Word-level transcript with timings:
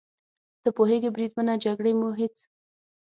ته 0.63 0.69
پوهېږې 0.77 1.13
بریدمنه، 1.15 1.53
له 1.57 1.61
جګړې 1.63 1.91
مو 1.99 2.09
هېڅ. 2.19 2.35